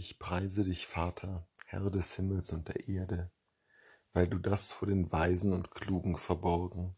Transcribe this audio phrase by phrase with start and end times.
[0.00, 3.32] Ich preise dich, Vater, Herr des Himmels und der Erde,
[4.12, 6.96] weil du das vor den Weisen und Klugen verborgen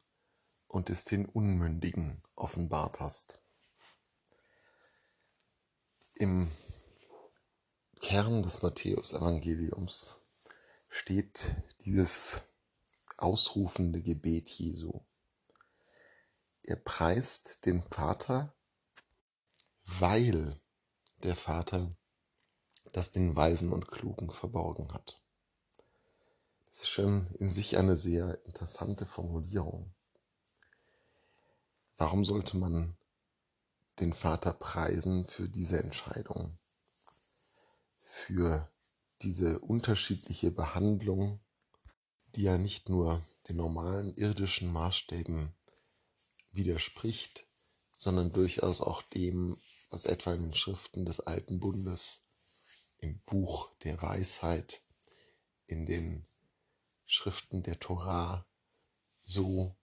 [0.67, 3.41] und es den Unmündigen offenbart hast.
[6.13, 6.51] Im
[8.03, 10.21] Kern des Matthäus-Evangeliums
[10.91, 11.57] steht
[11.87, 12.43] dieses
[13.17, 15.01] ausrufende Gebet Jesu.
[16.61, 18.55] Er preist den Vater,
[19.85, 20.61] weil
[21.23, 21.97] der Vater
[22.93, 25.21] das den Weisen und Klugen verborgen hat.
[26.69, 29.93] Das ist schon in sich eine sehr interessante Formulierung.
[31.97, 32.97] Warum sollte man
[33.99, 36.59] den Vater preisen für diese Entscheidung,
[38.01, 38.71] für
[39.23, 41.41] diese unterschiedliche Behandlung,
[42.35, 45.53] die ja nicht nur den normalen irdischen Maßstäben
[46.53, 47.47] widerspricht,
[47.97, 49.59] sondern durchaus auch dem,
[49.91, 52.30] was etwa in den Schriften des Alten Bundes
[53.01, 54.83] im Buch der Weisheit,
[55.67, 56.27] in den
[57.07, 58.47] Schriften der Torah
[59.23, 59.77] so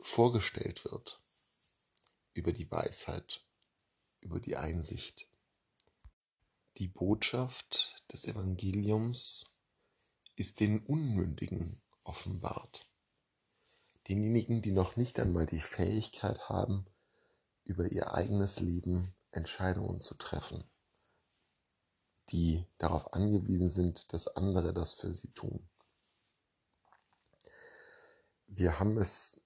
[0.00, 1.22] vorgestellt wird
[2.34, 3.44] über die Weisheit,
[4.20, 5.28] über die Einsicht.
[6.78, 9.54] Die Botschaft des Evangeliums
[10.36, 12.88] ist den Unmündigen offenbart.
[14.08, 16.86] Denjenigen, die noch nicht einmal die Fähigkeit haben,
[17.64, 20.64] über ihr eigenes Leben Entscheidungen zu treffen
[22.30, 25.68] die darauf angewiesen sind, dass andere das für sie tun.
[28.46, 29.40] Wir haben es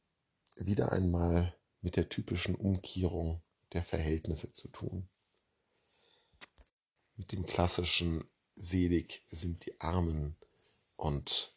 [0.57, 5.09] wieder einmal mit der typischen Umkehrung der Verhältnisse zu tun.
[7.17, 8.25] Mit dem klassischen
[8.57, 10.37] Selig sind die Armen
[10.97, 11.55] und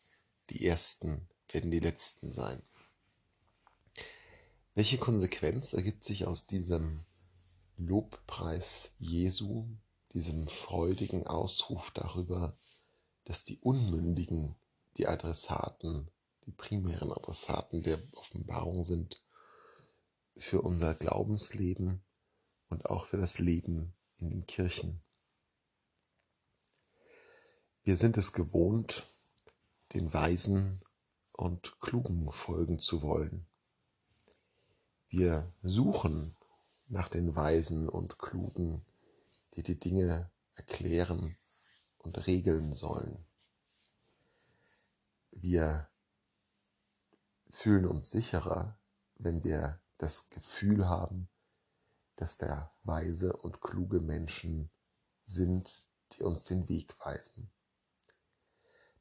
[0.50, 2.62] die Ersten werden die Letzten sein.
[4.76, 7.06] Welche Konsequenz ergibt sich aus diesem
[7.78, 9.68] Lobpreis Jesu
[10.14, 12.56] diesem freudigen Ausruf darüber,
[13.26, 14.56] dass die Unmündigen
[14.98, 16.10] die Adressaten,
[16.46, 19.22] die primären Adressaten der Offenbarung sind
[20.36, 22.04] für unser Glaubensleben
[22.70, 25.02] und auch für das Leben in den Kirchen.
[27.84, 29.06] Wir sind es gewohnt,
[29.94, 30.82] den Weisen
[31.32, 33.48] und Klugen folgen zu wollen.
[35.08, 36.36] Wir suchen
[36.88, 38.86] nach den Weisen und Klugen
[39.56, 41.38] die die Dinge erklären
[41.98, 43.26] und regeln sollen.
[45.32, 45.90] Wir
[47.50, 48.80] fühlen uns sicherer,
[49.16, 51.30] wenn wir das Gefühl haben,
[52.16, 54.70] dass da weise und kluge Menschen
[55.24, 57.52] sind, die uns den Weg weisen.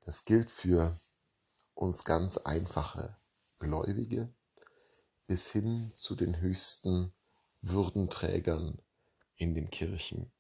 [0.01, 0.97] Das gilt für
[1.75, 3.17] uns ganz einfache
[3.59, 4.33] Gläubige
[5.27, 7.13] bis hin zu den höchsten
[7.61, 8.81] Würdenträgern
[9.37, 10.33] in den Kirchen.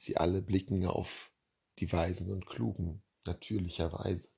[0.00, 1.32] Sie alle blicken auf
[1.80, 4.28] die Weisen und Klugen, natürlicherweise.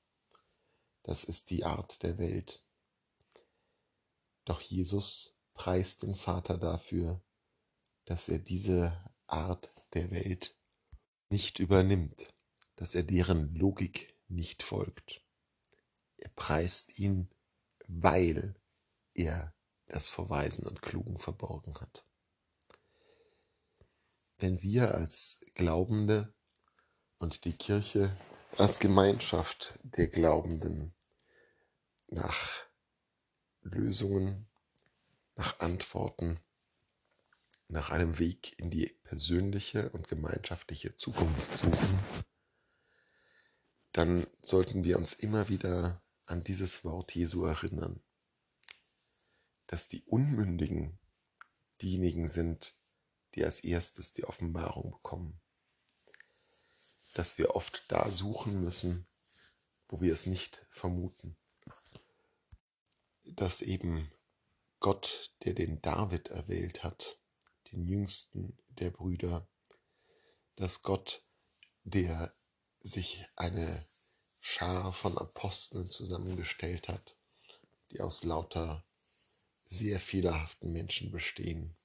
[1.03, 2.65] Das ist die Art der Welt.
[4.43, 7.23] Doch Jesus preist den Vater dafür,
[8.05, 10.57] dass er diese Art der Welt
[11.29, 12.33] nicht übernimmt,
[12.75, 15.23] dass er deren Logik nicht folgt.
[16.17, 17.29] Er preist ihn,
[17.87, 18.59] weil
[19.13, 19.53] er
[19.85, 22.03] das vor Weisen und Klugen verborgen hat
[24.41, 26.33] wenn wir als Glaubende
[27.19, 28.15] und die Kirche
[28.57, 30.93] als Gemeinschaft der Glaubenden
[32.07, 32.65] nach
[33.61, 34.47] Lösungen,
[35.35, 36.39] nach Antworten,
[37.67, 41.99] nach einem Weg in die persönliche und gemeinschaftliche Zukunft suchen,
[43.93, 48.01] dann sollten wir uns immer wieder an dieses Wort Jesu erinnern,
[49.67, 50.97] dass die Unmündigen
[51.81, 52.75] diejenigen sind,
[53.35, 55.39] die als erstes die Offenbarung bekommen.
[57.13, 59.07] Dass wir oft da suchen müssen,
[59.87, 61.37] wo wir es nicht vermuten.
[63.23, 64.11] Dass eben
[64.79, 67.19] Gott, der den David erwählt hat,
[67.71, 69.47] den jüngsten der Brüder,
[70.55, 71.23] dass Gott,
[71.83, 72.33] der
[72.79, 73.85] sich eine
[74.39, 77.15] Schar von Aposteln zusammengestellt hat,
[77.91, 78.83] die aus lauter
[79.65, 81.77] sehr fehlerhaften Menschen bestehen,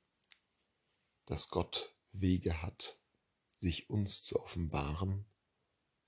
[1.26, 2.98] dass Gott Wege hat,
[3.54, 5.26] sich uns zu offenbaren,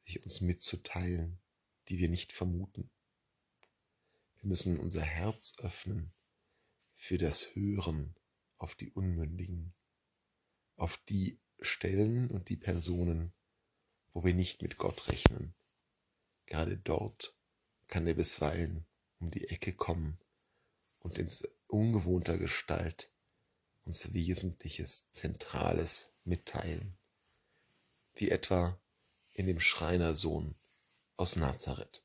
[0.00, 1.40] sich uns mitzuteilen,
[1.88, 2.90] die wir nicht vermuten.
[4.36, 6.14] Wir müssen unser Herz öffnen
[6.94, 8.16] für das Hören
[8.56, 9.74] auf die Unmündigen,
[10.76, 13.32] auf die Stellen und die Personen,
[14.12, 15.54] wo wir nicht mit Gott rechnen.
[16.46, 17.36] Gerade dort
[17.88, 18.86] kann er bisweilen
[19.18, 20.18] um die Ecke kommen
[21.00, 21.28] und in
[21.66, 23.12] ungewohnter Gestalt
[23.88, 26.96] uns Wesentliches, Zentrales mitteilen.
[28.14, 28.78] wie etwa
[29.32, 30.56] in dem Schreinersohn
[31.16, 32.02] aus Nazareth.